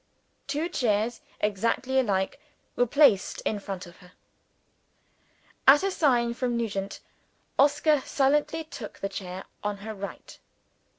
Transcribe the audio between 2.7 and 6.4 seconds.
were placed in front of her. At a sign